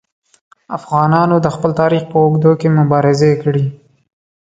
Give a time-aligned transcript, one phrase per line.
[0.77, 3.65] افغانانو د خپل تاریخ په اوږدو کې مبارزې کړي.